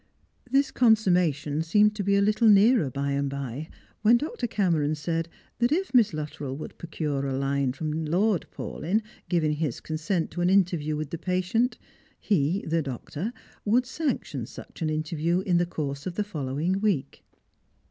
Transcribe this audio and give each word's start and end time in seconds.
This 0.49 0.71
consummation 0.71 1.61
seemed 1.61 1.93
to 1.93 2.03
be 2.03 2.15
a 2.15 2.23
little 2.23 2.47
nearer 2.47 2.89
by 2.89 3.11
and 3.11 3.29
by, 3.29 3.69
when 4.01 4.17
Dr. 4.17 4.47
Cameron 4.47 4.95
said, 4.95 5.29
that 5.59 5.71
if 5.71 5.93
Miss 5.93 6.11
Luttrell 6.11 6.57
would 6.57 6.75
procure 6.79 7.27
a 7.27 7.37
line 7.37 7.71
from 7.71 8.05
Lord 8.05 8.47
Paulyn 8.49 9.03
giving 9.29 9.51
his 9.51 9.79
consent 9.79 10.31
to 10.31 10.41
an 10.41 10.49
interview 10.49 10.95
with 10.95 11.11
the 11.11 11.19
patient, 11.19 11.77
he, 12.19 12.65
the 12.65 12.81
doctor, 12.81 13.31
would 13.63 13.85
sanction 13.85 14.47
such 14.47 14.81
an 14.81 14.89
interview 14.89 15.41
in 15.41 15.57
the 15.57 15.67
course 15.67 16.07
of 16.07 16.15
the 16.15 16.23
following 16.23 16.79
week. 16.81 17.23